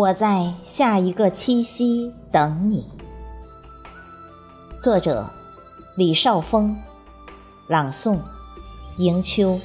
[0.00, 2.86] 我在下一个七夕等你。
[4.82, 5.28] 作者：
[5.94, 6.74] 李少峰，
[7.68, 8.16] 朗诵：
[8.96, 9.60] 迎秋。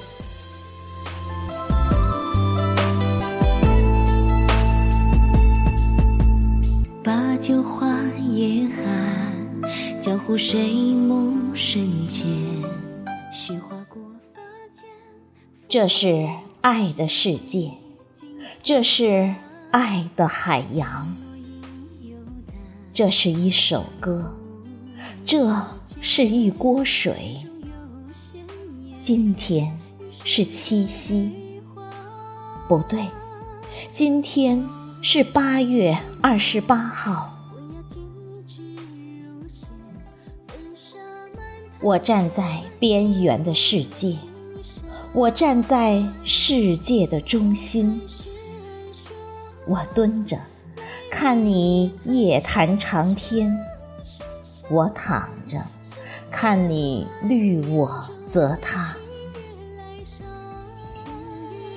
[7.02, 7.88] 把酒话
[8.30, 12.28] 夜寒，江湖谁梦深浅？
[13.32, 14.02] 虚划过
[14.34, 14.84] 发间。
[15.70, 16.28] 这是
[16.60, 17.72] 爱的世界，
[18.62, 19.34] 这是
[19.72, 21.16] 爱的海洋，
[22.94, 24.34] 这是一首歌，
[25.26, 25.62] 这
[26.00, 27.38] 是一锅水。
[29.02, 29.78] 今天
[30.24, 31.32] 是七夕，
[32.68, 33.08] 不对，
[33.92, 34.66] 今天
[35.02, 37.32] 是八月二十八号。
[41.82, 44.18] 我站在边缘的世界，
[45.14, 48.02] 我站在世界的中心。
[49.68, 50.38] 我蹲着，
[51.10, 53.52] 看你夜谈长天；
[54.70, 55.62] 我躺着，
[56.30, 58.96] 看你虑我责他。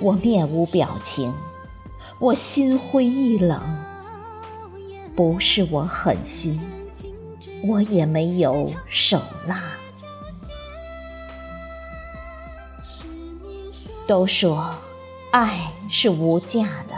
[0.00, 1.32] 我面无表情，
[2.18, 3.60] 我心灰意冷。
[5.16, 6.60] 不是我狠心，
[7.64, 9.60] 我也没有手辣。
[14.06, 14.74] 都说
[15.32, 16.97] 爱是无价的，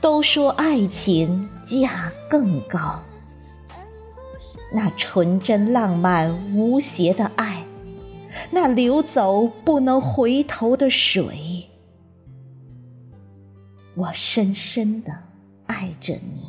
[0.00, 3.00] 都说爱情价更高。
[4.72, 7.64] 那纯真浪漫无邪的爱，
[8.52, 11.68] 那流走不能回头的水，
[13.96, 15.12] 我深深的
[15.66, 16.44] 爱着你，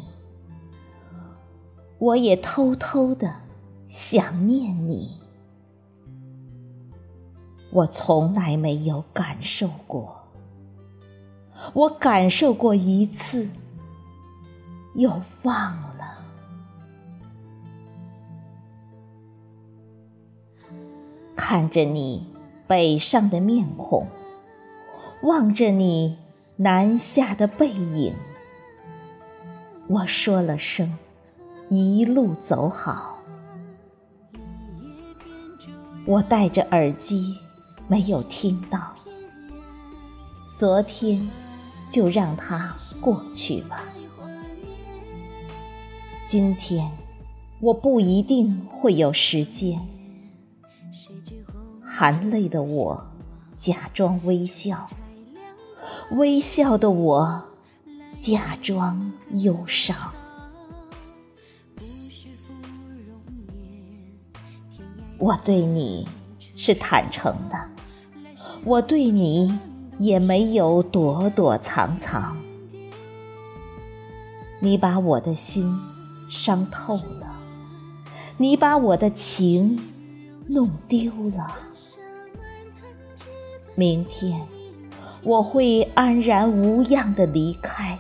[1.97, 3.33] 我也偷偷的
[3.88, 5.17] 想念你。
[7.72, 10.21] 我从来没有感受过，
[11.73, 13.49] 我感受过一次，
[14.95, 16.17] 又忘了。
[21.35, 22.27] 看着你
[22.67, 24.07] 北上的面孔，
[25.23, 26.17] 望着你
[26.57, 28.16] 南下的背影，
[29.88, 30.97] 我说了声
[31.69, 33.19] “一路走好”。
[36.05, 37.38] 我戴着耳机。
[37.88, 38.95] 没有听到，
[40.55, 41.29] 昨天
[41.91, 43.84] 就让它过去吧。
[46.25, 46.90] 今天
[47.59, 49.79] 我不一定会有时间。
[51.84, 53.06] 含泪的我
[53.57, 54.88] 假装微笑，
[56.12, 57.44] 微笑的我
[58.18, 59.96] 假装忧伤。
[65.18, 66.08] 我对你
[66.56, 67.69] 是坦诚的。
[68.63, 69.59] 我对你
[70.01, 72.35] 也没有躲躲藏藏，
[74.59, 75.79] 你把我的心
[76.28, 77.38] 伤透了，
[78.35, 79.79] 你把我的情
[80.47, 81.56] 弄丢了。
[83.75, 84.41] 明天
[85.22, 87.95] 我会安然无恙的离开，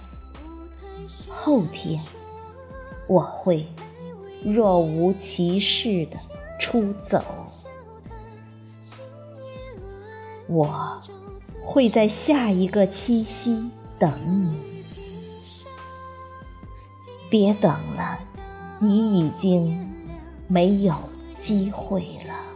[1.29, 2.01] 后天
[3.07, 3.63] 我会
[4.43, 6.17] 若无其事的
[6.59, 7.23] 出走。
[10.47, 10.99] 我
[11.63, 14.11] 会在下一个七夕等
[14.49, 14.83] 你，
[17.29, 18.19] 别等了，
[18.79, 19.89] 你已经
[20.47, 20.95] 没有
[21.39, 22.50] 机会了。